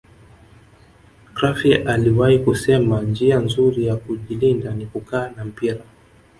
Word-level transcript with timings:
crufy 1.33 1.73
aliwahi 1.73 2.39
kusema 2.39 3.01
njia 3.01 3.39
nzuri 3.39 3.85
ya 3.87 3.95
kujilinda 3.95 4.71
ni 4.73 4.85
kukaa 4.85 5.29
na 5.29 5.45
mpira 5.45 5.83